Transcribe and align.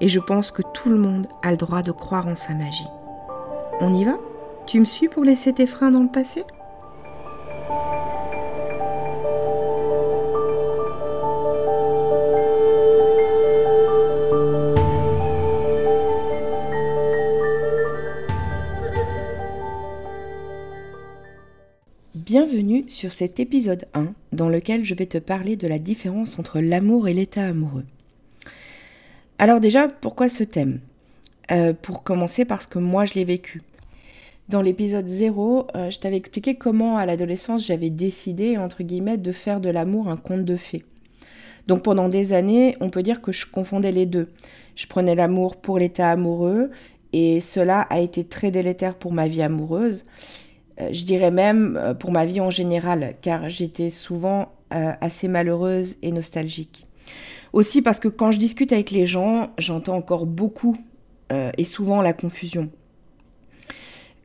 et 0.00 0.08
je 0.08 0.20
pense 0.20 0.50
que 0.50 0.62
tout 0.74 0.88
le 0.88 0.98
monde 0.98 1.26
a 1.42 1.50
le 1.50 1.56
droit 1.56 1.82
de 1.82 1.92
croire 1.92 2.26
en 2.26 2.36
sa 2.36 2.54
magie. 2.54 2.88
On 3.80 3.94
y 3.94 4.04
va? 4.04 4.18
Tu 4.66 4.78
me 4.80 4.84
suis 4.84 5.08
pour 5.08 5.24
laisser 5.24 5.52
tes 5.52 5.66
freins 5.66 5.90
dans 5.90 6.02
le 6.02 6.08
passé? 6.08 6.44
Bienvenue 22.14 22.84
sur 22.88 23.10
cet 23.10 23.40
épisode 23.40 23.86
1 23.92 24.12
dans 24.32 24.48
lequel 24.48 24.84
je 24.84 24.94
vais 24.94 25.06
te 25.06 25.18
parler 25.18 25.56
de 25.56 25.66
la 25.66 25.80
différence 25.80 26.38
entre 26.38 26.60
l'amour 26.60 27.08
et 27.08 27.12
l'état 27.12 27.44
amoureux. 27.44 27.86
Alors 29.42 29.58
déjà, 29.58 29.88
pourquoi 29.88 30.28
ce 30.28 30.44
thème? 30.44 30.80
Euh, 31.50 31.72
Pour 31.72 32.02
commencer, 32.02 32.44
parce 32.44 32.66
que 32.66 32.78
moi, 32.78 33.06
je 33.06 33.14
l'ai 33.14 33.24
vécu. 33.24 33.62
Dans 34.50 34.60
l'épisode 34.60 35.08
0, 35.08 35.66
euh, 35.74 35.88
je 35.88 35.98
t'avais 35.98 36.18
expliqué 36.18 36.56
comment 36.56 36.98
à 36.98 37.06
l'adolescence 37.06 37.66
j'avais 37.66 37.88
décidé, 37.88 38.58
entre 38.58 38.82
guillemets, 38.82 39.16
de 39.16 39.32
faire 39.32 39.62
de 39.62 39.70
l'amour 39.70 40.08
un 40.08 40.18
conte 40.18 40.44
de 40.44 40.56
fées. 40.56 40.84
Donc 41.68 41.82
pendant 41.82 42.10
des 42.10 42.34
années, 42.34 42.76
on 42.80 42.90
peut 42.90 43.02
dire 43.02 43.22
que 43.22 43.32
je 43.32 43.46
confondais 43.46 43.92
les 43.92 44.04
deux. 44.04 44.28
Je 44.76 44.86
prenais 44.86 45.14
l'amour 45.14 45.56
pour 45.56 45.78
l'état 45.78 46.10
amoureux 46.10 46.70
et 47.14 47.40
cela 47.40 47.80
a 47.88 47.98
été 47.98 48.24
très 48.24 48.50
délétère 48.50 48.94
pour 48.94 49.14
ma 49.14 49.26
vie 49.26 49.40
amoureuse. 49.40 50.04
Euh, 50.82 50.90
je 50.92 51.02
dirais 51.06 51.30
même 51.30 51.96
pour 51.98 52.12
ma 52.12 52.26
vie 52.26 52.42
en 52.42 52.50
général, 52.50 53.14
car 53.22 53.48
j'étais 53.48 53.88
souvent 53.88 54.52
assez 54.70 55.28
malheureuse 55.28 55.96
et 56.02 56.12
nostalgique. 56.12 56.86
Aussi 57.52 57.82
parce 57.82 57.98
que 57.98 58.08
quand 58.08 58.30
je 58.30 58.38
discute 58.38 58.72
avec 58.72 58.90
les 58.90 59.06
gens, 59.06 59.50
j'entends 59.58 59.96
encore 59.96 60.26
beaucoup 60.26 60.76
euh, 61.32 61.50
et 61.58 61.64
souvent 61.64 62.02
la 62.02 62.12
confusion. 62.12 62.70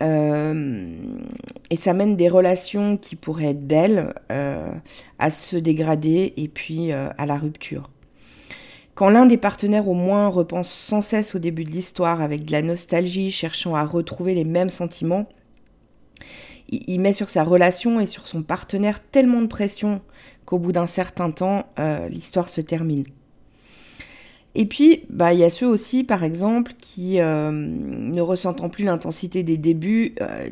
Euh, 0.04 0.94
et 1.70 1.78
ça 1.78 1.94
mène 1.94 2.16
des 2.16 2.28
relations 2.28 2.98
qui 2.98 3.16
pourraient 3.16 3.52
être 3.52 3.66
belles 3.66 4.14
euh, 4.32 4.72
à 5.20 5.32
se 5.32 5.56
dégrader 5.56 6.34
et 6.38 6.48
puis 6.48 6.92
à 6.92 7.26
la 7.26 7.38
rupture. 7.38 7.90
Quand 8.94 9.10
l'un 9.10 9.26
des 9.26 9.38
partenaires 9.38 9.90
au 9.90 9.94
moins 9.94 10.30
repense 10.30 10.70
sans 10.70 11.02
cesse 11.02 11.36
au 11.36 11.40
début 11.40 11.66
de 11.66 11.72
l'histoire 11.72 12.22
avec 12.22 12.46
de 12.46 12.52
la 12.52 12.62
nostalgie, 12.62 13.30
cherchant 13.30 13.76
à 13.76 13.84
retrouver 13.84 14.36
les 14.36 14.46
mêmes 14.46 14.70
sentiments, 14.70 15.28
il 16.88 17.00
met 17.00 17.14
sur 17.14 17.30
sa 17.30 17.44
relation 17.44 18.00
et 18.00 18.06
sur 18.06 18.28
son 18.28 18.42
partenaire 18.42 19.02
tellement 19.02 19.42
de 19.42 19.48
pression 19.48 20.02
qu'au 20.46 20.60
bout 20.60 20.72
d'un 20.72 20.88
certain 20.88 21.32
temps, 21.32 21.66
euh, 21.80 22.08
l'histoire 22.10 22.50
se 22.50 22.62
termine. 22.62 23.04
Et 24.54 24.66
puis, 24.66 25.04
bah, 25.10 25.34
il 25.34 25.40
y 25.40 25.44
a 25.44 25.50
ceux 25.50 25.68
aussi, 25.68 26.04
par 26.04 26.24
exemple, 26.24 26.74
qui, 26.80 27.20
euh, 27.20 27.52
ne 27.52 28.22
ressentant 28.22 28.70
plus 28.70 28.86
l'intensité 28.86 29.44
des 29.44 29.58
débuts, 29.58 30.16
euh, 30.22 30.50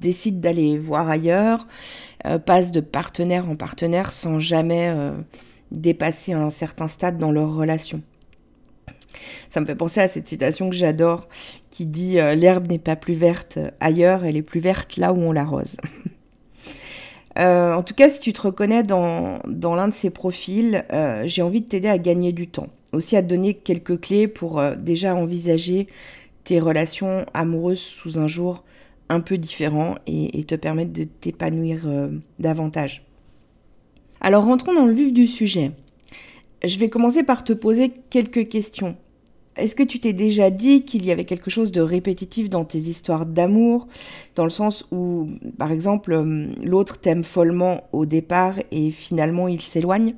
décident 0.00 0.40
d'aller 0.40 0.78
voir 0.78 1.08
ailleurs, 1.08 1.66
passent 2.44 2.72
de 2.72 2.80
partenaire 2.80 3.48
en 3.48 3.54
partenaire 3.54 4.10
sans 4.10 4.40
jamais 4.40 4.92
dépasser 5.70 6.32
un 6.32 6.50
certain 6.50 6.88
stade 6.88 7.18
dans 7.18 7.30
leur 7.30 7.54
relation. 7.54 8.02
Ça 9.48 9.60
me 9.60 9.66
fait 9.66 9.74
penser 9.74 10.00
à 10.00 10.08
cette 10.08 10.26
citation 10.26 10.70
que 10.70 10.76
j'adore 10.76 11.28
qui 11.70 11.86
dit 11.86 12.14
L'herbe 12.14 12.70
n'est 12.70 12.78
pas 12.78 12.96
plus 12.96 13.14
verte 13.14 13.58
ailleurs, 13.80 14.24
elle 14.24 14.36
est 14.36 14.42
plus 14.42 14.60
verte 14.60 14.96
là 14.96 15.12
où 15.12 15.18
on 15.18 15.32
l'arrose. 15.32 15.76
Euh, 17.38 17.74
en 17.74 17.82
tout 17.82 17.94
cas, 17.94 18.08
si 18.08 18.20
tu 18.20 18.32
te 18.32 18.40
reconnais 18.40 18.82
dans, 18.82 19.40
l'un 19.44 19.88
de 19.88 19.92
ces 19.92 20.10
profils, 20.10 20.84
euh, 20.92 21.24
j'ai 21.26 21.42
envie 21.42 21.60
de 21.60 21.66
t'aider 21.66 21.88
à 21.88 21.98
gagner 21.98 22.32
du 22.32 22.46
temps. 22.46 22.68
Aussi 22.92 23.16
à 23.16 23.22
te 23.22 23.28
donner 23.28 23.54
quelques 23.54 24.00
clés 24.00 24.28
pour 24.28 24.58
euh, 24.58 24.74
déjà 24.74 25.14
envisager 25.14 25.86
tes 26.44 26.60
relations 26.60 27.26
amoureuses 27.34 27.80
sous 27.80 28.18
un 28.18 28.26
jour 28.26 28.64
un 29.08 29.20
peu 29.20 29.36
différent 29.36 29.96
et, 30.06 30.38
et 30.38 30.44
te 30.44 30.54
permettre 30.54 30.92
de 30.92 31.04
t'épanouir 31.04 31.86
davantage. 32.38 33.04
Alors 34.20 34.44
rentrons 34.44 34.74
dans 34.74 34.86
le 34.86 34.92
vif 34.92 35.12
du 35.12 35.26
sujet. 35.26 35.72
Je 36.64 36.78
vais 36.78 36.88
commencer 36.88 37.22
par 37.22 37.44
te 37.44 37.52
poser 37.52 37.92
quelques 38.10 38.48
questions. 38.48 38.96
Est-ce 39.56 39.74
que 39.74 39.82
tu 39.82 39.98
t'es 39.98 40.12
déjà 40.12 40.50
dit 40.50 40.84
qu'il 40.84 41.06
y 41.06 41.10
avait 41.10 41.24
quelque 41.24 41.50
chose 41.50 41.72
de 41.72 41.80
répétitif 41.80 42.50
dans 42.50 42.64
tes 42.64 42.78
histoires 42.78 43.24
d'amour, 43.24 43.88
dans 44.34 44.44
le 44.44 44.50
sens 44.50 44.86
où, 44.92 45.28
par 45.58 45.72
exemple, 45.72 46.12
euh, 46.12 46.48
l'autre 46.62 46.98
t'aime 46.98 47.24
follement 47.24 47.84
au 47.92 48.04
départ 48.04 48.56
et 48.70 48.90
finalement 48.90 49.48
il 49.48 49.62
s'éloigne? 49.62 50.14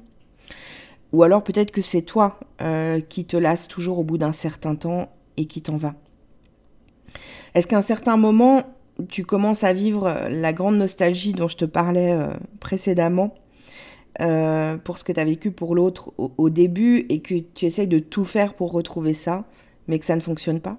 Ou 1.13 1.23
alors 1.23 1.45
peut-être 1.45 1.71
que 1.71 1.81
c'est 1.81 2.03
toi 2.03 2.41
euh, 2.61 3.01
qui 3.01 3.25
te 3.25 3.37
lasses 3.37 3.69
toujours 3.69 4.01
au 4.01 4.05
bout 4.05 4.19
d'un 4.19 4.33
certain 4.33 4.75
temps 4.75 5.09
et 5.37 5.45
qui 5.45 5.63
t'en 5.63 5.77
va? 5.77 5.95
Est-ce 7.55 7.67
qu'à 7.67 7.79
un 7.79 7.83
certain 7.83 8.17
moment, 8.17 8.65
tu 9.09 9.25
commences 9.25 9.63
à 9.63 9.73
vivre 9.73 10.27
la 10.29 10.53
grande 10.53 10.77
nostalgie 10.77 11.33
dont 11.33 11.49
je 11.49 11.57
te 11.57 11.65
parlais 11.65 12.13
euh, 12.13 12.29
précédemment? 12.61 13.35
Euh, 14.21 14.77
pour 14.79 14.99
ce 14.99 15.05
que 15.05 15.13
tu 15.13 15.21
as 15.21 15.25
vécu 15.25 15.53
pour 15.53 15.77
l'autre 15.77 16.13
au, 16.17 16.51
début 16.51 17.07
et 17.09 17.21
que 17.21 17.35
tu 17.55 17.67
essayes 17.67 17.87
de 17.87 18.01
tout 18.01 18.25
faire 18.25 18.55
pour 18.55 18.73
retrouver 18.73 19.15
ça, 19.15 19.45
mais 19.87 19.99
que 20.01 20.05
ça 20.05 20.17
ne 20.17 20.21
fonctionne 20.21 20.61
pas. 20.61 20.77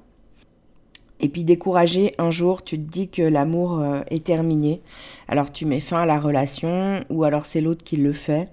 Et 1.21 1.29
puis 1.29 1.43
découragé, 1.43 2.11
un 2.17 2.31
jour, 2.31 2.63
tu 2.63 2.77
te 2.77 2.91
dis 2.91 3.07
que 3.07 3.21
l'amour 3.21 3.79
euh, 3.79 4.01
est 4.09 4.25
terminé. 4.25 4.81
Alors 5.29 5.53
tu 5.53 5.65
mets 5.65 5.79
fin 5.79 6.01
à 6.01 6.05
la 6.05 6.19
relation, 6.19 7.03
ou 7.09 7.23
alors 7.23 7.45
c'est 7.45 7.61
l'autre 7.61 7.83
qui 7.83 7.95
le 7.95 8.11
fait, 8.11 8.49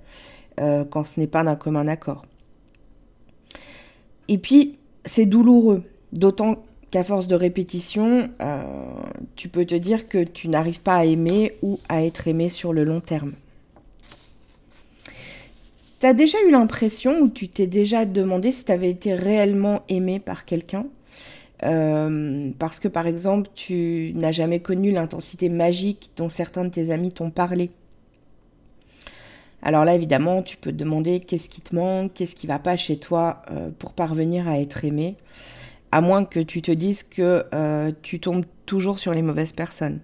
euh, 0.61 0.85
quand 0.85 1.05
ce 1.05 1.19
n'est 1.19 1.27
pas 1.27 1.43
d'un 1.43 1.57
commun 1.57 1.89
accord. 1.89 2.23
Et 4.29 4.39
puis, 4.39 4.79
c'est 5.05 5.27
douloureux, 5.27 5.83
d'autant 6.13 6.65
qu'à 6.93 7.03
force 7.03 7.27
de 7.27 7.35
répétition, 7.35 8.31
tu 9.35 9.49
peux 9.49 9.65
te 9.65 9.75
dire 9.75 10.09
que 10.09 10.23
tu 10.23 10.49
n'arrives 10.49 10.81
pas 10.81 10.97
à 10.97 11.05
aimer 11.05 11.57
ou 11.63 11.79
à 11.89 12.05
être 12.05 12.29
aimé 12.29 12.49
sur 12.49 12.73
le 12.73 12.85
long 12.85 13.01
terme. 13.01 13.35
T'as 15.99 16.13
déjà 16.13 16.37
eu 16.47 16.51
l'impression 16.51 17.21
ou 17.21 17.29
tu 17.29 17.49
t'es 17.49 17.67
déjà 17.67 18.05
demandé 18.05 18.53
si 18.53 18.67
tu 18.67 18.73
avais 18.73 18.91
été 18.91 19.15
réellement 19.15 19.83
aimé 19.89 20.21
par 20.21 20.45
quelqu'un? 20.45 20.87
Euh, 21.63 22.51
parce 22.59 22.81
que 22.81 22.89
par 22.89 23.07
exemple 23.07 23.49
tu 23.55 24.13
n'as 24.15 24.33
jamais 24.33 24.61
connu 24.61 24.93
l'intensité 24.93 25.49
magique 25.49 26.11
dont 26.19 26.29
certains 26.29 26.65
de 26.65 26.69
tes 26.69 26.91
amis 26.91 27.13
t'ont 27.13 27.31
parlé. 27.31 27.71
Alors 29.63 29.87
là 29.87 29.95
évidemment 29.95 30.43
tu 30.43 30.59
peux 30.59 30.71
te 30.71 30.77
demander 30.77 31.21
qu'est-ce 31.21 31.49
qui 31.49 31.63
te 31.63 31.75
manque, 31.75 32.13
qu'est-ce 32.13 32.37
qui 32.37 32.47
va 32.47 32.59
pas 32.59 32.77
chez 32.77 32.99
toi 32.99 33.41
euh, 33.51 33.71
pour 33.79 33.95
parvenir 33.95 34.47
à 34.49 34.61
être 34.61 34.85
aimé, 34.85 35.17
à 35.93 36.03
moins 36.03 36.27
que 36.27 36.41
tu 36.41 36.61
te 36.61 36.73
dises 36.73 37.05
que 37.05 37.47
euh, 37.55 37.91
tu 38.03 38.21
tombes 38.21 38.45
toujours 38.67 38.99
sur 38.99 39.15
les 39.15 39.23
mauvaises 39.23 39.53
personnes. 39.53 40.01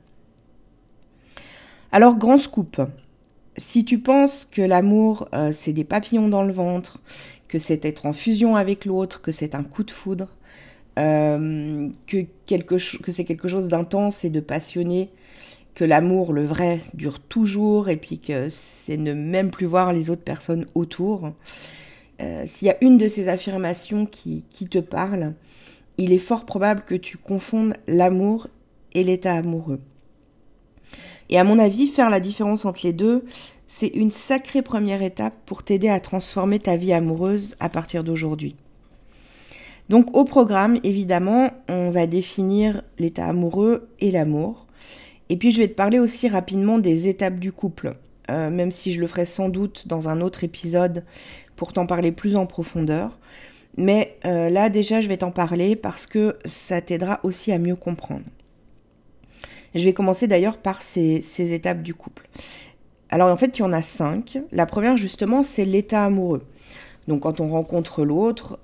Alors 1.92 2.16
grand 2.16 2.38
scoop, 2.38 2.80
si 3.56 3.84
tu 3.84 3.98
penses 3.98 4.46
que 4.50 4.62
l'amour, 4.62 5.28
euh, 5.34 5.50
c'est 5.52 5.72
des 5.72 5.84
papillons 5.84 6.28
dans 6.28 6.42
le 6.42 6.52
ventre, 6.52 7.00
que 7.48 7.58
c'est 7.58 7.84
être 7.84 8.06
en 8.06 8.12
fusion 8.12 8.56
avec 8.56 8.84
l'autre, 8.86 9.20
que 9.20 9.32
c'est 9.32 9.54
un 9.54 9.62
coup 9.62 9.84
de 9.84 9.90
foudre, 9.90 10.28
euh, 10.98 11.88
que, 12.06 12.26
c'est 13.10 13.24
quelque 13.24 13.48
chose 13.48 13.68
d'intense 13.68 14.24
et 14.24 14.30
de 14.30 14.40
passionné, 14.40 15.10
que 15.74 15.84
l'amour, 15.84 16.32
le 16.32 16.44
vrai, 16.44 16.80
dure 16.94 17.20
toujours 17.20 17.88
et 17.88 17.96
puis 17.96 18.18
que 18.18 18.48
c'est 18.48 18.96
ne 18.96 19.12
même 19.12 19.50
plus 19.50 19.66
voir 19.66 19.92
les 19.92 20.10
autres 20.10 20.22
personnes 20.22 20.66
autour. 20.74 21.32
Euh, 22.20 22.44
s'il 22.46 22.68
y 22.68 22.70
a 22.70 22.76
une 22.82 22.98
de 22.98 23.08
ces 23.08 23.28
affirmations 23.28 24.06
qui, 24.06 24.44
qui 24.50 24.66
te 24.66 24.78
parle, 24.78 25.34
il 25.98 26.12
est 26.12 26.18
fort 26.18 26.46
probable 26.46 26.82
que 26.86 26.94
tu 26.94 27.18
confondes 27.18 27.74
l'amour 27.86 28.48
et 28.94 29.02
l'état 29.02 29.34
amoureux. 29.34 29.80
Et 31.32 31.38
à 31.38 31.44
mon 31.44 31.58
avis, 31.58 31.86
faire 31.86 32.10
la 32.10 32.20
différence 32.20 32.66
entre 32.66 32.80
les 32.84 32.92
deux, 32.92 33.24
c'est 33.66 33.86
une 33.86 34.10
sacrée 34.10 34.60
première 34.60 35.00
étape 35.00 35.32
pour 35.46 35.62
t'aider 35.62 35.88
à 35.88 35.98
transformer 35.98 36.58
ta 36.58 36.76
vie 36.76 36.92
amoureuse 36.92 37.56
à 37.58 37.70
partir 37.70 38.04
d'aujourd'hui. 38.04 38.54
Donc 39.88 40.14
au 40.14 40.26
programme, 40.26 40.78
évidemment, 40.84 41.50
on 41.70 41.88
va 41.88 42.06
définir 42.06 42.82
l'état 42.98 43.24
amoureux 43.24 43.88
et 43.98 44.10
l'amour. 44.10 44.66
Et 45.30 45.38
puis 45.38 45.50
je 45.50 45.58
vais 45.58 45.68
te 45.68 45.74
parler 45.74 45.98
aussi 45.98 46.28
rapidement 46.28 46.78
des 46.78 47.08
étapes 47.08 47.38
du 47.38 47.50
couple, 47.50 47.94
euh, 48.30 48.50
même 48.50 48.70
si 48.70 48.92
je 48.92 49.00
le 49.00 49.06
ferai 49.06 49.24
sans 49.24 49.48
doute 49.48 49.88
dans 49.88 50.10
un 50.10 50.20
autre 50.20 50.44
épisode 50.44 51.02
pour 51.56 51.72
t'en 51.72 51.86
parler 51.86 52.12
plus 52.12 52.36
en 52.36 52.44
profondeur. 52.44 53.18
Mais 53.78 54.18
euh, 54.26 54.50
là 54.50 54.68
déjà, 54.68 55.00
je 55.00 55.08
vais 55.08 55.16
t'en 55.16 55.30
parler 55.30 55.76
parce 55.76 56.06
que 56.06 56.36
ça 56.44 56.82
t'aidera 56.82 57.20
aussi 57.22 57.52
à 57.52 57.58
mieux 57.58 57.76
comprendre. 57.76 58.26
Je 59.74 59.84
vais 59.84 59.92
commencer 59.92 60.26
d'ailleurs 60.26 60.58
par 60.58 60.82
ces, 60.82 61.52
étapes 61.52 61.82
du 61.82 61.94
couple. 61.94 62.28
Alors 63.10 63.30
en 63.30 63.36
fait, 63.36 63.58
il 63.58 63.62
y 63.62 63.64
en 63.64 63.72
a 63.72 63.82
cinq. 63.82 64.38
La 64.52 64.66
première, 64.66 64.96
justement, 64.96 65.42
c'est 65.42 65.64
l'état 65.64 66.04
amoureux. 66.04 66.42
Donc 67.08 67.20
quand 67.20 67.40
on 67.40 67.48
rencontre 67.48 68.04
l'autre, 68.04 68.58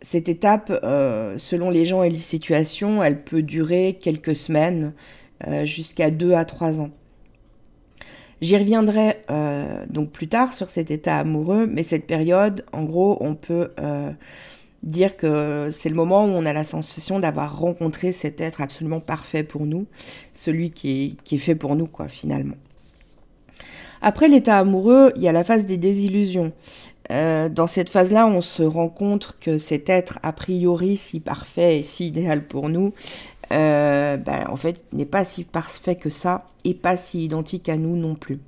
cette 0.00 0.28
étape, 0.28 0.72
euh, 0.82 1.36
selon 1.38 1.70
les 1.70 1.84
gens 1.84 2.02
et 2.02 2.10
les 2.10 2.18
situations, 2.18 3.02
elle 3.02 3.22
peut 3.22 3.42
durer 3.42 3.98
quelques 4.00 4.34
semaines, 4.34 4.94
euh, 5.46 5.64
jusqu'à 5.64 6.10
deux 6.10 6.34
à 6.34 6.44
trois 6.44 6.80
ans. 6.80 6.90
J'y 8.40 8.56
reviendrai 8.56 9.18
euh, 9.30 9.84
donc 9.88 10.10
plus 10.10 10.26
tard 10.26 10.52
sur 10.54 10.68
cet 10.68 10.90
état 10.90 11.18
amoureux, 11.18 11.68
mais 11.68 11.84
cette 11.84 12.06
période, 12.06 12.64
en 12.72 12.82
gros, 12.82 13.16
on 13.20 13.36
peut 13.36 13.70
dire 14.82 15.16
que 15.16 15.70
c'est 15.70 15.88
le 15.88 15.94
moment 15.94 16.24
où 16.24 16.28
on 16.28 16.44
a 16.44 16.52
la 16.52 16.64
sensation 16.64 17.20
d'avoir 17.20 17.58
rencontré 17.58 18.12
cet 18.12 18.40
être 18.40 18.60
absolument 18.60 19.00
parfait 19.00 19.44
pour 19.44 19.64
nous, 19.64 19.86
celui 20.34 20.70
qui 20.70 21.16
est, 21.30 21.38
fait 21.38 21.54
pour 21.54 21.76
nous, 21.76 21.86
quoi, 21.86 22.08
finalement. 22.08 22.56
Après 24.00 24.28
l'état 24.28 24.58
amoureux, 24.58 25.12
il 25.16 25.22
y 25.22 25.28
a 25.28 25.32
la 25.32 25.44
phase 25.44 25.66
des 25.66 25.76
désillusions. 25.76 26.52
Euh, 27.10 27.48
dans 27.48 27.66
cette 27.66 27.90
phase-là, 27.90 28.26
on 28.26 28.40
se 28.40 28.62
rend 28.62 28.88
compte 28.88 29.36
que 29.40 29.58
cet 29.58 29.88
être 29.88 30.18
a 30.22 30.32
priori 30.32 30.96
si 30.96 31.20
parfait 31.20 31.78
et 31.78 31.82
si 31.82 32.08
idéal 32.08 32.46
pour 32.46 32.68
nous, 32.68 32.92
euh, 33.52 34.16
ben, 34.16 34.46
en 34.48 34.56
fait, 34.56 34.84
n'est 34.92 35.06
pas 35.06 35.24
si 35.24 35.44
parfait 35.44 35.94
que 35.94 36.10
ça 36.10 36.48
et 36.64 36.74
pas 36.74 36.96
si 36.96 37.24
identique 37.24 37.68
à 37.68 37.76
nous 37.76 37.96
non 37.96 38.14
plus. 38.14 38.40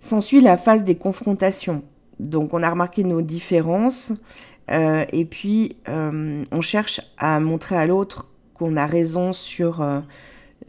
S'ensuit 0.00 0.40
la 0.40 0.56
phase 0.56 0.82
des 0.82 0.96
confrontations. 0.96 1.82
Donc, 2.20 2.54
on 2.54 2.62
a 2.62 2.70
remarqué 2.70 3.04
nos 3.04 3.22
différences 3.22 4.12
euh, 4.70 5.04
et 5.12 5.24
puis 5.24 5.76
on 5.86 6.60
cherche 6.60 7.00
à 7.18 7.40
montrer 7.40 7.76
à 7.76 7.86
l'autre 7.86 8.28
qu'on 8.54 8.76
a 8.76 8.86
raison 8.86 9.32
sur 9.32 9.82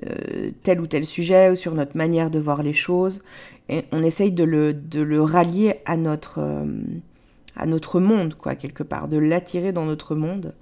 euh, 0.01 0.49
tel 0.63 0.81
ou 0.81 0.87
tel 0.87 1.05
sujet 1.05 1.51
ou 1.51 1.55
sur 1.55 1.75
notre 1.75 1.95
manière 1.95 2.31
de 2.31 2.39
voir 2.39 2.63
les 2.63 2.73
choses. 2.73 3.21
Et 3.69 3.83
on 3.91 4.01
essaye 4.01 4.31
de 4.31 4.43
le, 4.43 5.21
rallier 5.21 5.75
à 5.85 5.97
notre, 5.97 6.39
euh, 6.39 7.99
monde, 7.99 8.33
quoi, 8.33 8.55
quelque 8.55 8.83
part, 8.83 9.07
de 9.07 9.17
l'attirer 9.17 9.71
dans 9.71 9.85
notre 9.85 10.15
monde. 10.15 10.55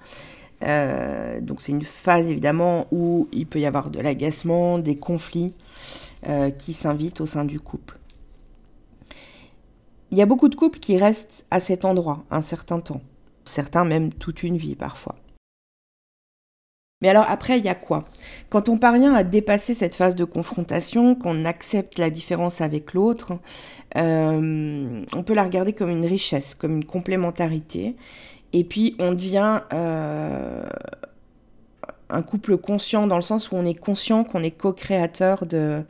Euh, 0.63 1.39
donc 1.41 1.61
c'est 1.61 1.71
une 1.71 1.81
phase 1.81 2.29
évidemment 2.29 2.85
où 2.91 3.27
il 3.31 3.47
peut 3.47 3.59
y 3.59 3.65
avoir 3.65 3.89
de 3.89 3.99
l'agacement, 3.99 4.79
des 4.79 4.97
conflits 4.97 5.53
qui 6.59 6.73
s'invitent 6.73 7.19
au 7.19 7.25
sein 7.25 7.45
du 7.45 7.59
couple. 7.59 7.97
Il 10.11 10.17
y 10.17 10.21
a 10.21 10.25
beaucoup 10.25 10.49
de 10.49 10.55
couples 10.55 10.79
qui 10.79 10.97
restent 10.97 11.45
à 11.51 11.61
cet 11.61 11.85
endroit 11.85 12.25
un 12.31 12.41
certain 12.41 12.81
temps, 12.81 13.01
certains 13.45 13.85
même 13.85 14.13
toute 14.13 14.43
une 14.43 14.57
vie 14.57 14.75
parfois. 14.75 15.15
Mais 17.01 17.09
alors 17.09 17.25
après, 17.27 17.57
il 17.57 17.65
y 17.65 17.69
a 17.69 17.75
quoi? 17.75 18.05
Quand 18.49 18.69
on 18.69 18.77
parvient 18.77 19.15
à 19.15 19.23
dépasser 19.23 19.73
cette 19.73 19.95
phase 19.95 20.15
de 20.15 20.25
confrontation, 20.25 21.15
qu'on 21.15 21.45
accepte 21.45 21.97
la 21.97 22.09
différence 22.09 22.61
avec 22.61 22.93
l'autre, 22.93 23.39
euh, 23.97 25.03
on 25.15 25.23
peut 25.23 25.33
la 25.33 25.43
regarder 25.43 25.73
comme 25.73 25.89
une 25.89 26.05
richesse, 26.05 26.55
comme 26.55 26.75
une 26.75 26.85
complémentarité. 26.85 27.95
Et 28.53 28.65
puis 28.65 28.95
on 28.99 29.13
devient 29.13 29.61
euh, 29.73 30.63
un 32.09 32.21
couple 32.21 32.57
conscient 32.57 33.07
dans 33.07 33.15
le 33.15 33.21
sens 33.21 33.51
où 33.51 33.55
on 33.55 33.65
est 33.65 33.79
conscient 33.79 34.23
qu'on 34.25 34.43
est 34.43 34.51
co-créateur 34.51 35.47
de, 35.47 35.83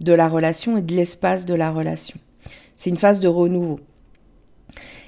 de 0.00 0.12
la 0.12 0.28
relation 0.28 0.76
et 0.76 0.82
de 0.82 0.94
l'espace 0.94 1.46
de 1.46 1.54
la 1.54 1.70
relation. 1.70 2.18
C'est 2.76 2.90
une 2.90 2.96
phase 2.96 3.20
de 3.20 3.28
renouveau. 3.28 3.80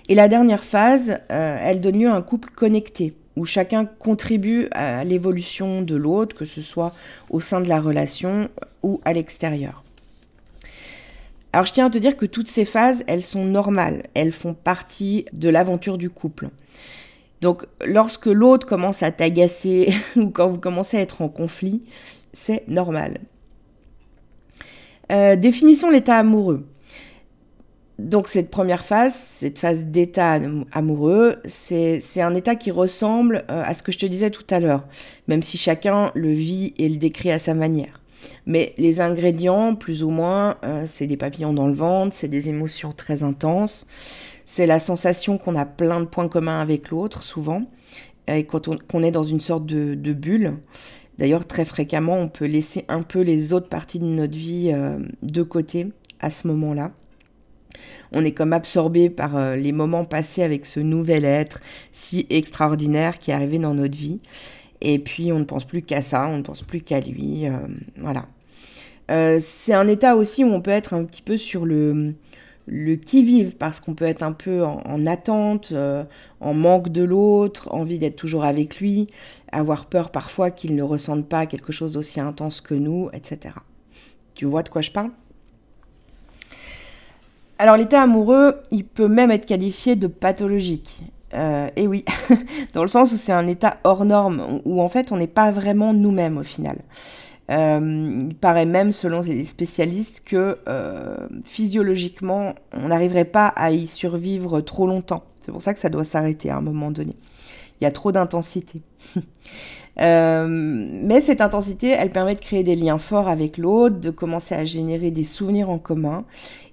Et 0.08 0.14
la 0.14 0.28
dernière 0.28 0.64
phase, 0.64 1.18
euh, 1.30 1.58
elle 1.60 1.80
donne 1.80 1.98
lieu 1.98 2.08
à 2.08 2.14
un 2.14 2.22
couple 2.22 2.50
connecté 2.50 3.14
où 3.36 3.44
chacun 3.44 3.84
contribue 3.84 4.68
à 4.70 5.04
l'évolution 5.04 5.82
de 5.82 5.96
l'autre, 5.96 6.36
que 6.36 6.44
ce 6.44 6.60
soit 6.60 6.94
au 7.30 7.40
sein 7.40 7.60
de 7.60 7.68
la 7.68 7.80
relation 7.80 8.48
ou 8.82 9.00
à 9.04 9.12
l'extérieur. 9.12 9.82
Alors 11.52 11.66
je 11.66 11.72
tiens 11.72 11.86
à 11.86 11.90
te 11.90 11.98
dire 11.98 12.16
que 12.16 12.26
toutes 12.26 12.48
ces 12.48 12.64
phases, 12.64 13.04
elles 13.06 13.22
sont 13.22 13.44
normales, 13.44 14.04
elles 14.14 14.32
font 14.32 14.54
partie 14.54 15.24
de 15.32 15.48
l'aventure 15.48 15.98
du 15.98 16.10
couple. 16.10 16.48
Donc 17.40 17.66
lorsque 17.84 18.26
l'autre 18.26 18.66
commence 18.66 19.02
à 19.02 19.12
t'agacer 19.12 19.88
ou 20.16 20.30
quand 20.30 20.48
vous 20.48 20.58
commencez 20.58 20.96
à 20.96 21.00
être 21.00 21.22
en 21.22 21.28
conflit, 21.28 21.82
c'est 22.32 22.66
normal. 22.68 23.18
Euh, 25.12 25.36
définissons 25.36 25.90
l'état 25.90 26.16
amoureux. 26.16 26.66
Donc 27.98 28.26
cette 28.26 28.50
première 28.50 28.84
phase, 28.84 29.14
cette 29.14 29.60
phase 29.60 29.86
d'état 29.86 30.40
amoureux, 30.72 31.36
c'est 31.44 32.00
un 32.20 32.34
état 32.34 32.56
qui 32.56 32.72
ressemble 32.72 33.44
euh, 33.50 33.62
à 33.64 33.72
ce 33.74 33.84
que 33.84 33.92
je 33.92 33.98
te 33.98 34.06
disais 34.06 34.30
tout 34.30 34.46
à 34.50 34.58
l'heure, 34.58 34.84
même 35.28 35.44
si 35.44 35.58
chacun 35.58 36.10
le 36.14 36.32
vit 36.32 36.74
et 36.76 36.88
le 36.88 36.96
décrit 36.96 37.30
à 37.30 37.38
sa 37.38 37.54
manière. 37.54 38.00
Mais 38.46 38.74
les 38.78 39.00
ingrédients, 39.00 39.76
plus 39.76 40.02
ou 40.02 40.10
moins, 40.10 40.56
euh, 40.64 40.84
c'est 40.86 41.06
des 41.06 41.16
papillons 41.16 41.52
dans 41.52 41.68
le 41.68 41.74
ventre, 41.74 42.16
c'est 42.16 42.28
des 42.28 42.48
émotions 42.48 42.92
très 42.92 43.22
intenses, 43.22 43.86
c'est 44.44 44.66
la 44.66 44.80
sensation 44.80 45.38
qu'on 45.38 45.54
a 45.54 45.64
plein 45.64 46.00
de 46.00 46.06
points 46.06 46.28
communs 46.28 46.60
avec 46.60 46.90
l'autre, 46.90 47.22
souvent, 47.22 47.62
et 48.26 48.44
qu'on 48.44 49.02
est 49.02 49.10
dans 49.10 49.22
une 49.22 49.40
sorte 49.40 49.66
de, 49.66 50.12
bulle. 50.12 50.54
D'ailleurs, 51.18 51.46
très 51.46 51.64
fréquemment, 51.64 52.16
on 52.18 52.28
peut 52.28 52.46
laisser 52.46 52.84
un 52.88 53.02
peu 53.02 53.20
les 53.20 53.52
autres 53.52 53.68
parties 53.68 54.00
de 54.00 54.04
notre 54.04 54.36
vie 54.36 54.72
euh, 54.72 54.98
de 55.22 55.42
côté 55.42 55.92
à 56.18 56.30
ce 56.30 56.48
moment-là. 56.48 56.90
On 58.12 58.24
est 58.24 58.32
comme 58.32 58.52
absorbé 58.52 59.10
par 59.10 59.36
euh, 59.36 59.56
les 59.56 59.72
moments 59.72 60.04
passés 60.04 60.42
avec 60.42 60.66
ce 60.66 60.80
nouvel 60.80 61.24
être 61.24 61.60
si 61.92 62.26
extraordinaire 62.30 63.18
qui 63.18 63.30
est 63.30 63.34
arrivé 63.34 63.58
dans 63.58 63.74
notre 63.74 63.96
vie. 63.96 64.20
Et 64.80 64.98
puis 64.98 65.32
on 65.32 65.38
ne 65.38 65.44
pense 65.44 65.64
plus 65.64 65.82
qu'à 65.82 66.00
ça, 66.00 66.28
on 66.28 66.38
ne 66.38 66.42
pense 66.42 66.62
plus 66.62 66.80
qu'à 66.80 67.00
lui. 67.00 67.46
Euh, 67.46 67.52
voilà. 67.96 68.26
Euh, 69.10 69.38
c'est 69.40 69.74
un 69.74 69.86
état 69.88 70.16
aussi 70.16 70.44
où 70.44 70.48
on 70.48 70.60
peut 70.60 70.70
être 70.70 70.94
un 70.94 71.04
petit 71.04 71.22
peu 71.22 71.36
sur 71.36 71.66
le, 71.66 72.14
le 72.66 72.94
qui-vive 72.96 73.56
parce 73.56 73.80
qu'on 73.80 73.94
peut 73.94 74.06
être 74.06 74.22
un 74.22 74.32
peu 74.32 74.64
en, 74.64 75.06
attente, 75.06 75.74
en 76.40 76.54
manque 76.54 76.88
de 76.88 77.02
l'autre, 77.02 77.68
envie 77.74 77.98
d'être 77.98 78.16
toujours 78.16 78.44
avec 78.44 78.80
lui, 78.80 79.08
avoir 79.52 79.86
peur 79.86 80.10
parfois 80.10 80.50
qu'il 80.50 80.74
ne 80.74 80.82
ressente 80.82 81.28
pas 81.28 81.44
quelque 81.46 81.72
chose 81.72 81.92
d'aussi 81.92 82.20
intense 82.20 82.62
que 82.62 82.74
nous, 82.74 83.10
etc. 83.12 83.54
Tu 84.34 84.46
vois 84.46 84.62
de 84.62 84.70
quoi 84.70 84.80
je 84.80 84.90
parle? 84.90 85.10
Alors 87.58 87.76
l'état 87.76 88.02
amoureux, 88.02 88.56
il 88.70 88.84
peut 88.84 89.08
même 89.08 89.30
être 89.30 89.46
qualifié 89.46 89.96
de 89.96 90.06
pathologique. 90.06 91.02
Euh, 91.34 91.68
et 91.76 91.86
oui, 91.86 92.04
dans 92.74 92.82
le 92.82 92.88
sens 92.88 93.12
où 93.12 93.16
c'est 93.16 93.32
un 93.32 93.46
état 93.46 93.78
hors 93.84 94.04
norme, 94.04 94.60
où 94.64 94.80
en 94.80 94.88
fait 94.88 95.12
on 95.12 95.16
n'est 95.16 95.26
pas 95.26 95.50
vraiment 95.50 95.92
nous-mêmes 95.92 96.38
au 96.38 96.42
final. 96.42 96.78
Euh, 97.50 98.18
il 98.20 98.34
paraît 98.36 98.66
même, 98.66 98.92
selon 98.92 99.20
les 99.20 99.44
spécialistes, 99.44 100.22
que 100.24 100.58
euh, 100.66 101.28
physiologiquement, 101.44 102.54
on 102.72 102.88
n'arriverait 102.88 103.26
pas 103.26 103.48
à 103.48 103.70
y 103.70 103.86
survivre 103.86 104.60
trop 104.60 104.86
longtemps. 104.86 105.24
C'est 105.40 105.52
pour 105.52 105.60
ça 105.60 105.74
que 105.74 105.80
ça 105.80 105.90
doit 105.90 106.04
s'arrêter 106.04 106.50
à 106.50 106.56
un 106.56 106.62
moment 106.62 106.90
donné. 106.90 107.14
Il 107.84 107.86
y 107.86 107.88
a 107.88 107.92
trop 107.92 108.12
d'intensité. 108.12 108.80
Euh, 110.00 110.48
mais 110.48 111.20
cette 111.20 111.40
intensité, 111.40 111.90
elle 111.90 112.10
permet 112.10 112.34
de 112.34 112.40
créer 112.40 112.64
des 112.64 112.74
liens 112.74 112.98
forts 112.98 113.28
avec 113.28 113.58
l'autre, 113.58 114.00
de 114.00 114.10
commencer 114.10 114.56
à 114.56 114.64
générer 114.64 115.12
des 115.12 115.22
souvenirs 115.22 115.70
en 115.70 115.78
commun. 115.78 116.24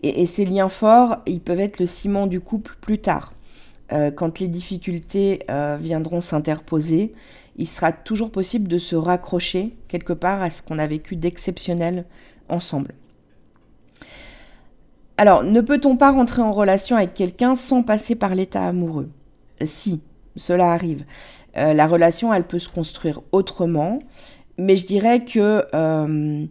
Et, 0.01 0.25
ces 0.25 0.43
liens 0.43 0.69
forts, 0.69 1.17
ils 1.27 1.39
peuvent 1.39 1.59
être 1.59 1.77
le 1.77 1.85
ciment 1.85 2.25
du 2.25 2.41
couple 2.41 2.75
plus 2.81 2.97
tard. 2.97 3.33
Euh, 3.91 4.09
quand 4.09 4.39
les 4.39 4.47
difficultés 4.47 5.43
euh, 5.51 5.77
viendront 5.79 6.19
s'interposer, 6.19 7.13
il 7.57 7.67
sera 7.67 7.91
toujours 7.91 8.31
possible 8.31 8.67
de 8.67 8.79
se 8.79 8.95
raccrocher 8.95 9.75
quelque 9.87 10.13
part 10.13 10.41
à 10.41 10.49
ce 10.49 10.63
qu'on 10.63 10.79
a 10.79 10.87
vécu 10.87 11.15
d'exceptionnel 11.15 12.05
ensemble. 12.49 12.95
Alors, 15.17 15.43
ne 15.43 15.61
peut-on 15.61 15.95
pas 15.95 16.11
rentrer 16.11 16.41
en 16.41 16.51
relation 16.53 16.95
avec 16.95 17.13
quelqu'un 17.13 17.53
sans 17.53 17.83
passer 17.83 18.15
par 18.15 18.33
l'état 18.33 18.65
amoureux? 18.65 19.11
Si, 19.63 20.01
cela 20.35 20.71
arrive. 20.71 21.05
Euh, 21.57 21.73
la 21.73 21.87
relation, 21.87 22.33
elle 22.33 22.45
peut 22.45 22.59
se 22.59 22.69
construire 22.69 23.21
autrement, 23.31 23.99
mais 24.57 24.75
je 24.75 24.85
dirais 24.85 25.25
que 25.25 25.65
euh, 25.73 26.45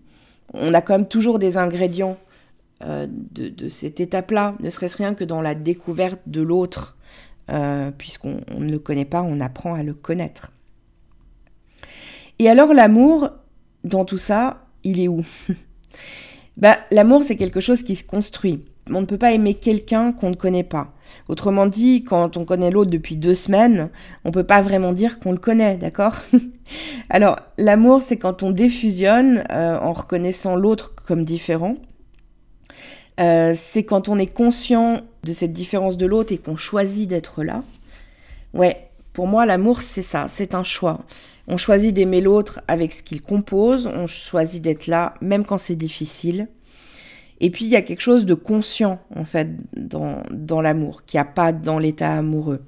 on 0.54 0.74
a 0.74 0.82
quand 0.82 0.94
même 0.94 1.08
toujours 1.08 1.38
des 1.38 1.58
ingrédients 1.58 2.18
euh, 2.82 3.06
de, 3.10 3.68
cette 3.68 4.00
étape-là, 4.00 4.54
ne 4.60 4.70
serait-ce 4.70 4.96
rien 4.96 5.14
que 5.14 5.24
dans 5.24 5.40
la 5.40 5.54
découverte 5.54 6.20
de 6.26 6.42
l'autre, 6.42 6.96
puisqu'on 7.98 8.40
ne 8.56 8.70
le 8.70 8.78
connaît 8.78 9.04
pas, 9.04 9.22
on 9.22 9.40
apprend 9.40 9.74
à 9.74 9.82
le 9.82 9.92
connaître. 9.92 10.52
Et 12.38 12.48
alors 12.48 12.72
l'amour, 12.72 13.30
dans 13.82 14.04
tout 14.04 14.18
ça, 14.18 14.66
il 14.84 15.00
est 15.00 15.08
où? 15.08 15.24
Bah, 16.56 16.78
L'amour, 16.90 17.24
c'est 17.24 17.36
quelque 17.36 17.60
chose 17.60 17.82
qui 17.82 17.96
se 17.96 18.04
construit. 18.04 18.64
On 18.92 19.00
ne 19.00 19.06
peut 19.06 19.18
pas 19.18 19.32
aimer 19.32 19.54
quelqu'un 19.54 20.12
qu'on 20.12 20.30
ne 20.30 20.34
connaît 20.34 20.64
pas. 20.64 20.92
Autrement 21.28 21.66
dit, 21.66 22.04
quand 22.04 22.36
on 22.36 22.44
connaît 22.44 22.70
l'autre 22.70 22.90
depuis 22.90 23.16
deux 23.16 23.34
semaines, 23.34 23.90
on 24.24 24.30
peut 24.30 24.44
pas 24.44 24.62
vraiment 24.62 24.92
dire 24.92 25.18
qu'on 25.18 25.32
le 25.32 25.38
connaît, 25.38 25.76
d'accord? 25.76 26.16
Alors, 27.10 27.38
l'amour, 27.58 28.02
c'est 28.02 28.16
quand 28.16 28.42
on 28.42 28.50
défusionne 28.50 29.44
euh, 29.50 29.78
en 29.78 29.92
reconnaissant 29.92 30.56
l'autre 30.56 30.94
comme 31.06 31.24
différent. 31.24 31.76
Euh, 33.20 33.52
c'est 33.54 33.84
quand 33.84 34.08
on 34.08 34.16
est 34.18 34.32
conscient 34.32 35.02
de 35.24 35.32
cette 35.32 35.52
différence 35.52 35.96
de 35.96 36.06
l'autre 36.06 36.32
et 36.32 36.38
qu'on 36.38 36.56
choisit 36.56 37.08
d'être 37.08 37.42
là. 37.42 37.62
Ouais, 38.54 38.90
pour 39.12 39.26
moi, 39.26 39.44
l'amour, 39.46 39.80
c'est 39.80 40.02
ça, 40.02 40.26
c'est 40.28 40.54
un 40.54 40.62
choix. 40.62 41.00
On 41.46 41.56
choisit 41.56 41.92
d'aimer 41.92 42.20
l'autre 42.20 42.60
avec 42.68 42.92
ce 42.92 43.02
qu'il 43.02 43.22
compose, 43.22 43.86
on 43.86 44.06
choisit 44.06 44.62
d'être 44.62 44.86
là 44.86 45.14
même 45.20 45.44
quand 45.44 45.58
c'est 45.58 45.76
difficile. 45.76 46.48
Et 47.40 47.50
puis 47.50 47.64
il 47.64 47.70
y 47.70 47.76
a 47.76 47.82
quelque 47.82 48.02
chose 48.02 48.26
de 48.26 48.34
conscient 48.34 49.00
en 49.16 49.24
fait 49.24 49.48
dans, 49.74 50.60
l'amour, 50.60 51.04
qu'il 51.04 51.18
n'y 51.18 51.22
a 51.22 51.24
pas 51.24 51.52
dans 51.52 51.78
l'état 51.78 52.14
amoureux. 52.14 52.62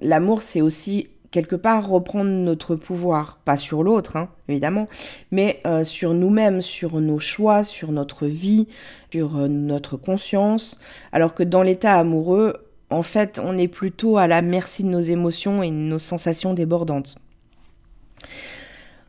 L'amour 0.00 0.42
c'est 0.42 0.60
aussi 0.60 1.08
quelque 1.30 1.56
part 1.56 1.88
reprendre 1.88 2.30
notre 2.30 2.76
pouvoir, 2.76 3.38
pas 3.44 3.56
sur 3.56 3.82
l'autre 3.82 4.16
hein, 4.16 4.28
évidemment, 4.48 4.86
mais 5.30 5.60
euh, 5.66 5.82
sur 5.82 6.12
nous-mêmes, 6.12 6.60
sur 6.60 7.00
nos 7.00 7.18
choix, 7.18 7.64
sur 7.64 7.90
notre 7.90 8.26
vie, 8.26 8.68
sur 9.10 9.36
euh, 9.36 9.48
notre 9.48 9.96
conscience, 9.96 10.78
alors 11.10 11.34
que 11.34 11.42
dans 11.42 11.62
l'état 11.62 11.98
amoureux, 11.98 12.52
en 12.90 13.02
fait 13.02 13.40
on 13.42 13.56
est 13.56 13.68
plutôt 13.68 14.18
à 14.18 14.26
la 14.26 14.42
merci 14.42 14.82
de 14.84 14.88
nos 14.88 15.00
émotions 15.00 15.62
et 15.62 15.70
de 15.70 15.76
nos 15.76 15.98
sensations 15.98 16.52
débordantes. 16.52 17.16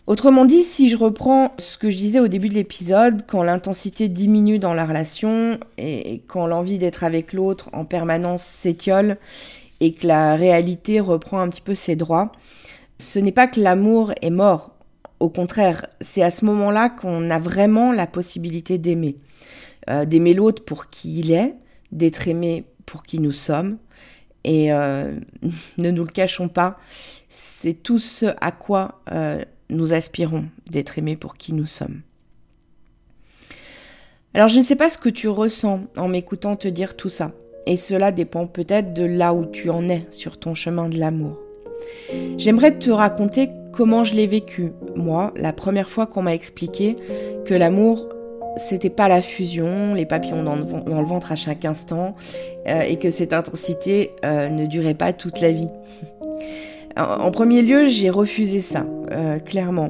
Autrement 0.05 0.43
dit, 0.43 0.63
si 0.63 0.89
je 0.89 0.97
reprends 0.97 1.53
ce 1.57 1.77
que 1.77 1.89
je 1.89 1.95
disais 1.95 2.19
au 2.19 2.27
début 2.27 2.49
de 2.49 2.55
l'épisode, 2.55 3.21
quand 3.25 3.41
l'intensité 3.41 4.09
diminue 4.09 4.59
dans 4.59 4.73
la 4.73 4.85
relation 4.85 5.57
et 5.77 6.21
quand 6.27 6.45
l'envie 6.45 6.77
d'être 6.77 7.05
avec 7.05 7.31
l'autre 7.31 7.69
en 7.71 7.85
permanence 7.85 8.43
s'étiole 8.43 9.17
et 9.79 9.93
que 9.93 10.05
la 10.05 10.35
réalité 10.35 10.99
reprend 10.99 11.39
un 11.39 11.47
petit 11.47 11.61
peu 11.61 11.73
ses 11.73 11.95
droits, 11.95 12.33
ce 12.97 13.17
n'est 13.17 13.31
pas 13.31 13.47
que 13.47 13.61
l'amour 13.61 14.11
est 14.21 14.29
mort. 14.29 14.71
Au 15.21 15.29
contraire, 15.29 15.87
c'est 16.01 16.21
à 16.21 16.31
ce 16.31 16.43
moment-là 16.45 16.89
qu'on 16.89 17.29
a 17.29 17.39
vraiment 17.39 17.93
la 17.93 18.05
possibilité 18.05 18.77
d'aimer. 18.77 19.15
Euh, 19.89 20.03
d'aimer 20.03 20.33
l'autre 20.33 20.65
pour 20.65 20.87
qui 20.87 21.19
il 21.19 21.31
est, 21.31 21.55
d'être 21.93 22.27
aimé 22.27 22.65
pour 22.85 23.03
qui 23.03 23.19
nous 23.19 23.31
sommes. 23.31 23.77
Et 24.43 24.73
euh, 24.73 25.17
ne 25.77 25.91
nous 25.91 26.03
le 26.03 26.11
cachons 26.11 26.49
pas, 26.49 26.77
c'est 27.29 27.73
tout 27.73 27.99
ce 27.99 28.27
à 28.41 28.51
quoi 28.51 29.01
euh, 29.11 29.43
nous 29.73 29.93
aspirons 29.93 30.45
d'être 30.71 30.97
aimés 30.97 31.17
pour 31.17 31.35
qui 31.35 31.53
nous 31.53 31.67
sommes. 31.67 32.01
Alors 34.33 34.47
je 34.47 34.57
ne 34.57 34.63
sais 34.63 34.75
pas 34.75 34.89
ce 34.89 34.97
que 34.97 35.09
tu 35.09 35.27
ressens 35.27 35.81
en 35.95 36.07
m'écoutant 36.07 36.55
te 36.55 36.67
dire 36.67 36.95
tout 36.95 37.09
ça, 37.09 37.31
et 37.67 37.77
cela 37.77 38.11
dépend 38.11 38.47
peut-être 38.47 38.93
de 38.93 39.03
là 39.03 39.33
où 39.33 39.45
tu 39.45 39.69
en 39.69 39.87
es 39.89 40.05
sur 40.09 40.39
ton 40.39 40.53
chemin 40.53 40.89
de 40.89 40.97
l'amour. 40.97 41.39
J'aimerais 42.37 42.71
te 42.77 42.89
raconter 42.89 43.49
comment 43.71 44.03
je 44.03 44.15
l'ai 44.15 44.27
vécu, 44.27 44.71
moi, 44.95 45.33
la 45.35 45.53
première 45.53 45.89
fois 45.89 46.07
qu'on 46.07 46.21
m'a 46.21 46.33
expliqué 46.33 46.95
que 47.45 47.53
l'amour, 47.53 48.07
c'était 48.57 48.89
pas 48.89 49.07
la 49.07 49.21
fusion, 49.21 49.93
les 49.93 50.05
papillons 50.05 50.43
dans 50.43 50.55
le, 50.55 51.03
ventre 51.03 51.31
à 51.31 51.35
chaque 51.35 51.65
instant, 51.65 52.15
euh, 52.67 52.81
et 52.81 52.97
que 52.97 53.09
cette 53.11 53.33
intensité 53.33 54.11
euh, 54.23 54.49
ne 54.49 54.65
durait 54.65 54.93
pas 54.93 55.13
toute 55.13 55.41
la 55.41 55.51
vie. 55.51 55.67
En 56.95 57.31
premier 57.31 57.61
lieu, 57.61 57.87
j'ai 57.87 58.09
refusé 58.09 58.61
ça, 58.61 58.85
euh, 59.11 59.39
clairement. 59.39 59.89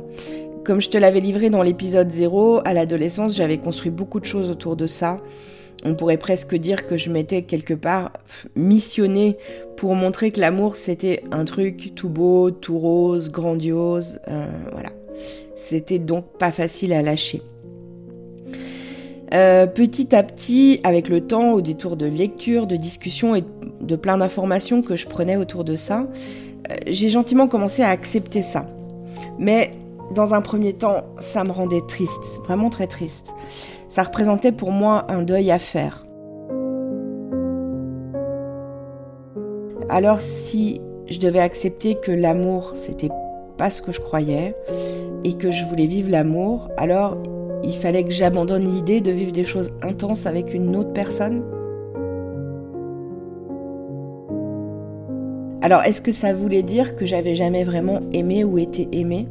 Comme 0.64 0.80
je 0.80 0.90
te 0.90 0.98
l'avais 0.98 1.20
livré 1.20 1.50
dans 1.50 1.62
l'épisode 1.62 2.10
0, 2.10 2.62
à 2.64 2.74
l'adolescence, 2.74 3.36
j'avais 3.36 3.58
construit 3.58 3.92
beaucoup 3.92 4.22
de 4.22 4.26
choses 4.26 4.50
autour 4.50 4.78
de 4.78 4.88
ça. 4.88 5.20
On 5.84 5.96
pourrait 5.96 6.18
presque 6.18 6.56
dire 6.56 6.88
que 6.88 6.96
je 6.96 7.10
m'étais 7.10 7.42
quelque 7.42 7.74
part 7.74 8.14
missionnée 8.56 9.38
pour 9.76 9.96
montrer 9.96 10.32
que 10.32 10.40
l'amour 10.40 10.78
c'était 10.78 11.24
un 11.32 11.44
truc 11.44 11.92
tout 11.94 12.08
beau, 12.08 12.52
tout 12.52 12.78
rose, 12.78 13.30
grandiose. 13.30 14.22
Euh, 14.30 14.48
voilà. 14.72 14.92
C'était 15.58 16.00
donc 16.00 16.38
pas 16.38 16.52
facile 16.52 16.94
à 16.94 17.02
lâcher. 17.02 17.42
Euh, 19.34 19.66
petit 19.66 20.16
à 20.16 20.24
petit, 20.24 20.80
avec 20.84 21.10
le 21.10 21.22
temps, 21.22 21.54
au 21.54 21.62
détour 21.62 21.98
de 21.98 22.06
lecture, 22.06 22.68
de 22.68 22.76
discussions 22.76 23.36
et 23.36 23.44
de 23.82 23.96
plein 23.96 24.18
d'informations 24.18 24.82
que 24.82 24.96
je 24.96 25.08
prenais 25.08 25.36
autour 25.36 25.64
de 25.64 25.76
ça, 25.76 26.08
j'ai 26.88 27.10
gentiment 27.10 27.48
commencé 27.48 27.82
à 27.82 27.90
accepter 27.90 28.42
ça. 28.42 28.66
Mais 29.38 29.72
dans 30.14 30.34
un 30.34 30.42
premier 30.42 30.74
temps, 30.74 31.04
ça 31.20 31.44
me 31.44 31.52
rendait 31.52 31.82
triste, 31.88 32.40
vraiment 32.46 32.70
très 32.70 32.88
triste. 32.88 33.34
Ça 33.90 34.04
représentait 34.04 34.52
pour 34.52 34.72
moi 34.72 35.06
un 35.10 35.22
deuil 35.22 35.52
à 35.52 35.60
faire. 35.60 36.06
Alors 39.90 40.22
si 40.22 40.82
je 41.08 41.20
devais 41.20 41.40
accepter 41.40 41.96
que 41.96 42.12
l'amour, 42.12 42.72
c'était 42.76 43.12
pas 43.58 43.70
ce 43.70 43.82
que 43.82 43.92
je 43.92 44.00
croyais, 44.00 44.56
et 45.24 45.34
que 45.34 45.52
je 45.52 45.64
voulais 45.66 45.86
vivre 45.86 46.10
l'amour, 46.10 46.70
alors 46.78 47.18
il 47.64 47.76
fallait 47.76 48.04
que 48.04 48.12
j'abandonne 48.12 48.70
l'idée 48.70 49.02
de 49.02 49.12
vivre 49.12 49.32
des 49.32 49.46
choses 49.46 49.72
intenses 49.82 50.26
avec 50.26 50.54
une 50.54 50.76
autre 50.76 50.92
personne 50.92 51.44
Alors, 55.64 55.82
est-ce 55.84 56.02
que 56.02 56.12
ça 56.12 56.34
voulait 56.34 56.62
dire 56.62 56.98
que 56.98 57.06
j'avais 57.06 57.36
jamais 57.36 57.64
vraiment 57.64 58.02
aimé 58.12 58.44
ou 58.44 58.58
été 58.58 58.90
aimée? 58.92 59.30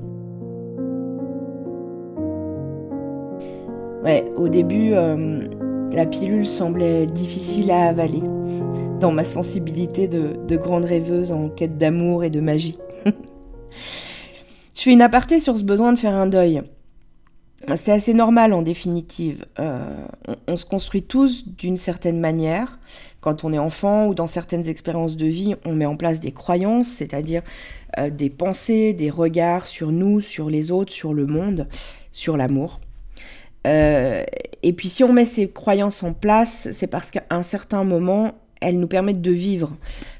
Ouais, 4.02 4.24
au 4.36 4.48
début, 4.48 4.94
euh, 4.94 5.46
la 5.92 6.06
pilule 6.06 6.46
semblait 6.46 7.04
difficile 7.04 7.70
à 7.70 7.88
avaler 7.88 8.22
dans 9.00 9.12
ma 9.12 9.26
sensibilité 9.26 10.08
de, 10.08 10.38
de 10.48 10.56
grande 10.56 10.86
rêveuse 10.86 11.32
en 11.32 11.50
quête 11.50 11.76
d'amour 11.76 12.24
et 12.24 12.30
de 12.30 12.40
magie. 12.40 12.78
Je 14.74 14.80
fais 14.80 14.92
une 14.92 15.02
aparté 15.02 15.38
sur 15.38 15.58
ce 15.58 15.64
besoin 15.64 15.92
de 15.92 15.98
faire 15.98 16.14
un 16.14 16.28
deuil. 16.28 16.62
C'est 17.76 17.92
assez 17.92 18.12
normal 18.12 18.52
en 18.52 18.62
définitive. 18.62 19.44
Euh, 19.58 20.06
on, 20.46 20.56
se 20.56 20.66
construit 20.66 21.02
tous 21.02 21.46
d'une 21.46 21.76
certaine 21.76 22.18
manière. 22.18 22.78
Quand 23.20 23.44
on 23.44 23.52
est 23.52 23.58
enfant 23.58 24.06
ou 24.06 24.14
dans 24.14 24.26
certaines 24.26 24.68
expériences 24.68 25.16
de 25.16 25.26
vie, 25.26 25.54
on 25.64 25.72
met 25.72 25.86
en 25.86 25.96
place 25.96 26.20
des 26.20 26.32
croyances, 26.32 26.88
c'est-à-dire 26.88 27.42
euh, 27.98 28.10
des 28.10 28.30
pensées, 28.30 28.94
des 28.94 29.10
regards 29.10 29.66
sur 29.66 29.92
nous, 29.92 30.20
sur 30.20 30.50
les 30.50 30.70
autres, 30.70 30.92
sur 30.92 31.14
le 31.14 31.26
monde, 31.26 31.68
sur 32.10 32.36
l'amour. 32.36 32.80
Euh, 33.66 34.24
et 34.62 34.72
puis 34.72 34.88
si 34.88 35.04
on 35.04 35.12
met 35.12 35.24
ces 35.24 35.48
croyances 35.48 36.02
en 36.02 36.12
place, 36.12 36.68
c'est 36.72 36.88
parce 36.88 37.10
qu'à 37.10 37.24
un 37.30 37.42
certain 37.42 37.84
moment, 37.84 38.32
elles 38.60 38.78
nous 38.78 38.88
permettent 38.88 39.22
de 39.22 39.30
vivre, 39.30 39.76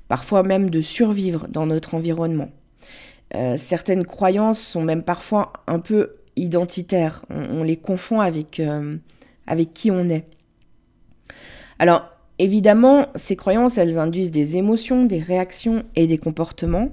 parfois 0.06 0.44
même 0.44 0.70
de 0.70 0.80
survivre 0.80 1.48
dans 1.48 1.66
notre 1.66 1.94
environnement. 1.94 2.50
certaines 3.56 4.04
croyances 4.04 4.60
sont 4.60 4.82
même 4.82 5.02
parfois 5.02 5.52
un 5.66 5.80
peu 5.80 6.21
identitaires. 6.36 7.24
On, 7.30 7.62
les 7.62 7.76
confond 7.76 8.20
avec, 8.20 8.60
euh, 8.60 8.96
avec 9.46 9.72
qui 9.72 9.90
on 9.90 10.08
est. 10.08 10.24
Alors, 11.78 12.08
évidemment, 12.38 13.06
ces 13.14 13.36
croyances, 13.36 13.78
elles 13.78 13.98
induisent 13.98 14.30
des 14.30 14.56
émotions, 14.56 15.04
des 15.04 15.20
réactions 15.20 15.84
et 15.96 16.06
des 16.06 16.18
comportements. 16.18 16.90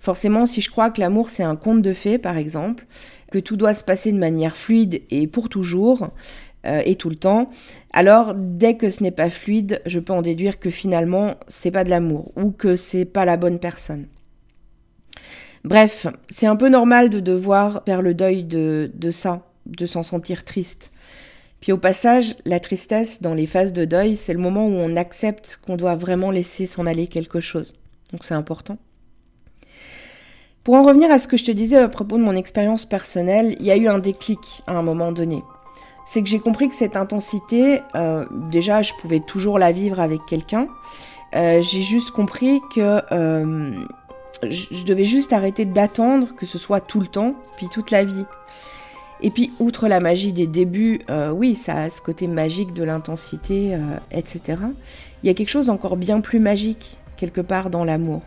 Forcément, 0.00 0.46
si 0.46 0.60
je 0.60 0.70
crois 0.70 0.90
que 0.90 1.00
l'amour, 1.00 1.30
c'est 1.30 1.42
un 1.42 1.56
conte 1.56 1.82
de 1.82 1.92
fées, 1.92 2.18
par 2.18 2.36
exemple, 2.36 2.86
que 3.30 3.38
tout 3.38 3.56
doit 3.56 3.74
se 3.74 3.84
passer 3.84 4.12
de 4.12 4.18
manière 4.18 4.56
fluide 4.56 5.02
et 5.10 5.26
pour 5.26 5.48
toujours, 5.48 6.10
euh, 6.66 6.82
et 6.84 6.94
tout 6.94 7.08
le 7.08 7.16
temps, 7.16 7.50
alors 7.92 8.34
dès 8.36 8.76
que 8.76 8.88
ce 8.88 9.02
n'est 9.02 9.10
pas 9.10 9.30
fluide, 9.30 9.82
je 9.84 9.98
peux 9.98 10.12
en 10.12 10.22
déduire 10.22 10.60
que 10.60 10.70
finalement, 10.70 11.34
c'est 11.48 11.72
pas 11.72 11.82
de 11.82 11.90
l'amour 11.90 12.30
ou 12.36 12.52
que 12.52 12.76
c'est 12.76 13.04
pas 13.04 13.24
la 13.24 13.36
bonne 13.36 13.58
personne. 13.58 14.06
Bref, 15.64 16.06
c'est 16.28 16.46
un 16.46 16.56
peu 16.56 16.68
normal 16.68 17.08
de 17.08 17.20
devoir 17.20 17.82
faire 17.86 18.02
le 18.02 18.14
deuil 18.14 18.44
de, 18.44 18.90
ça, 19.10 19.42
de 19.66 19.86
s'en 19.86 20.02
sentir 20.02 20.44
triste. 20.44 20.90
Puis 21.60 21.70
au 21.70 21.78
passage, 21.78 22.34
la 22.44 22.58
tristesse 22.58 23.22
dans 23.22 23.34
les 23.34 23.46
phases 23.46 23.72
de 23.72 23.84
deuil, 23.84 24.16
c'est 24.16 24.32
le 24.32 24.40
moment 24.40 24.66
où 24.66 24.72
on 24.72 24.96
accepte 24.96 25.60
qu'on 25.64 25.76
doit 25.76 25.94
vraiment 25.94 26.32
laisser 26.32 26.66
s'en 26.66 26.86
aller 26.86 27.06
quelque 27.06 27.40
chose. 27.40 27.74
Donc 28.10 28.24
c'est 28.24 28.34
important. 28.34 28.78
Pour 30.64 30.74
en 30.74 30.82
revenir 30.82 31.10
à 31.10 31.18
ce 31.18 31.28
que 31.28 31.36
je 31.36 31.44
te 31.44 31.52
disais 31.52 31.78
à 31.78 31.88
propos 31.88 32.18
de 32.18 32.22
mon 32.22 32.34
expérience 32.34 32.84
personnelle, 32.84 33.56
il 33.60 33.66
y 33.66 33.70
a 33.70 33.76
eu 33.76 33.86
un 33.86 33.98
déclic 33.98 34.62
à 34.66 34.72
un 34.72 34.82
moment 34.82 35.12
donné. 35.12 35.42
c'est 36.04 36.22
que 36.22 36.28
j'ai 36.28 36.40
compris 36.40 36.68
que 36.68 36.74
cette 36.74 36.96
intensité, 36.96 37.80
euh, 37.94 38.26
déjà, 38.50 38.82
je 38.82 38.92
pouvais 39.00 39.20
toujours 39.20 39.58
la 39.60 39.70
vivre 39.70 40.00
avec 40.00 40.20
quelqu'un. 40.26 40.66
Euh, 41.34 41.62
j'ai 41.62 41.80
juste 41.80 42.10
compris 42.10 42.60
que 42.74 43.00
euh, 43.12 43.84
je 44.48 44.84
devais 44.84 45.04
juste 45.04 45.32
arrêter 45.32 45.64
d'attendre 45.64 46.34
que 46.34 46.46
ce 46.46 46.58
soit 46.58 46.80
tout 46.80 47.00
le 47.00 47.06
temps, 47.06 47.34
puis 47.56 47.68
toute 47.68 47.90
la 47.90 48.04
vie. 48.04 48.24
Et 49.20 49.30
puis, 49.30 49.52
outre 49.60 49.86
la 49.86 50.00
magie 50.00 50.32
des 50.32 50.48
débuts, 50.48 51.00
oui, 51.32 51.54
ça 51.54 51.82
a 51.82 51.90
ce 51.90 52.02
côté 52.02 52.26
magique 52.26 52.72
de 52.72 52.82
l'intensité, 52.82 53.76
etc. 54.10 54.62
Il 55.22 55.28
y 55.28 55.30
a 55.30 55.34
quelque 55.34 55.50
chose 55.50 55.70
encore 55.70 55.96
bien 55.96 56.20
plus 56.20 56.40
magique, 56.40 56.98
quelque 57.16 57.40
part 57.40 57.70
dans 57.70 57.84
l'amour. 57.84 58.22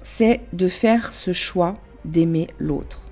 C'est 0.00 0.40
de 0.52 0.68
faire 0.68 1.12
ce 1.12 1.32
choix 1.32 1.76
d'aimer 2.04 2.48
l'autre 2.58 3.02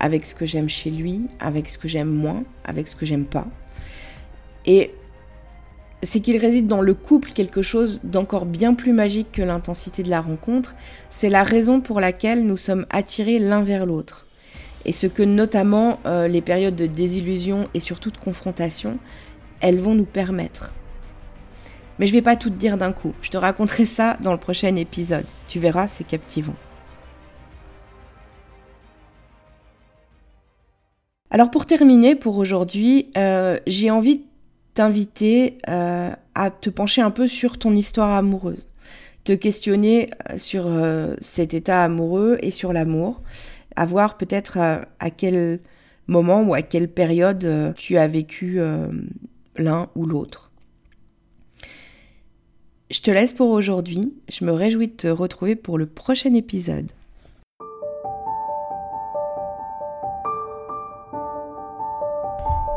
avec 0.00 0.26
ce 0.26 0.34
que 0.34 0.46
j'aime 0.46 0.68
chez 0.68 0.90
lui, 0.90 1.26
avec 1.38 1.68
ce 1.68 1.78
que 1.78 1.86
j'aime 1.86 2.10
moins, 2.10 2.42
avec 2.64 2.88
ce 2.88 2.96
que 2.96 3.06
j'aime 3.06 3.26
pas. 3.26 3.46
Et 4.66 4.90
c'est 6.04 6.20
qu'il 6.20 6.36
réside 6.36 6.66
dans 6.66 6.80
le 6.80 6.94
couple 6.94 7.30
quelque 7.32 7.62
chose 7.62 8.00
d'encore 8.04 8.46
bien 8.46 8.74
plus 8.74 8.92
magique 8.92 9.32
que 9.32 9.42
l'intensité 9.42 10.02
de 10.02 10.10
la 10.10 10.20
rencontre. 10.20 10.74
C'est 11.08 11.28
la 11.28 11.42
raison 11.42 11.80
pour 11.80 12.00
laquelle 12.00 12.44
nous 12.44 12.56
sommes 12.56 12.86
attirés 12.90 13.38
l'un 13.38 13.62
vers 13.62 13.86
l'autre. 13.86 14.26
Et 14.84 14.92
ce 14.92 15.06
que 15.06 15.22
notamment 15.22 15.98
euh, 16.04 16.28
les 16.28 16.42
périodes 16.42 16.74
de 16.74 16.86
désillusion 16.86 17.68
et 17.74 17.80
surtout 17.80 18.10
de 18.10 18.18
confrontation, 18.18 18.98
elles 19.60 19.78
vont 19.78 19.94
nous 19.94 20.04
permettre. 20.04 20.74
Mais 21.98 22.06
je 22.06 22.12
vais 22.12 22.22
pas 22.22 22.36
tout 22.36 22.50
te 22.50 22.56
dire 22.56 22.76
d'un 22.76 22.92
coup. 22.92 23.14
Je 23.22 23.30
te 23.30 23.36
raconterai 23.36 23.86
ça 23.86 24.16
dans 24.20 24.32
le 24.32 24.38
prochain 24.38 24.74
épisode. 24.76 25.26
Tu 25.48 25.58
verras, 25.58 25.86
c'est 25.86 26.04
captivant. 26.04 26.56
Alors 31.30 31.50
pour 31.50 31.66
terminer 31.66 32.14
pour 32.14 32.36
aujourd'hui, 32.36 33.10
euh, 33.16 33.58
j'ai 33.66 33.90
envie 33.90 34.18
de 34.18 34.24
t'inviter 34.74 35.58
euh, 35.68 36.10
à 36.34 36.50
te 36.50 36.68
pencher 36.68 37.00
un 37.00 37.10
peu 37.10 37.26
sur 37.28 37.58
ton 37.58 37.74
histoire 37.74 38.10
amoureuse, 38.10 38.66
te 39.24 39.32
questionner 39.32 40.10
euh, 40.30 40.38
sur 40.38 40.68
cet 41.20 41.54
état 41.54 41.84
amoureux 41.84 42.38
et 42.40 42.50
sur 42.50 42.72
l'amour, 42.72 43.22
à 43.76 43.86
voir 43.86 44.16
peut-être 44.16 44.58
à 44.58 45.10
quel 45.10 45.60
moment 46.06 46.42
ou 46.42 46.54
à 46.54 46.62
quelle 46.62 46.88
période 46.88 47.74
tu 47.76 47.96
as 47.96 48.06
vécu 48.06 48.60
l'un 49.56 49.88
ou 49.96 50.06
l'autre. 50.06 50.52
Je 52.90 53.00
te 53.00 53.10
laisse 53.10 53.32
pour 53.32 53.50
aujourd'hui, 53.50 54.14
je 54.28 54.44
me 54.44 54.52
réjouis 54.52 54.86
de 54.86 54.92
te 54.92 55.08
retrouver 55.08 55.56
pour 55.56 55.78
le 55.78 55.86
prochain 55.86 56.34
épisode. 56.34 56.92